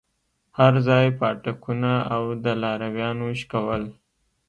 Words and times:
هرځاى 0.59 1.07
پاټکونه 1.19 1.91
او 2.13 2.23
د 2.43 2.45
لارويانو 2.61 3.27
شکول. 3.39 3.83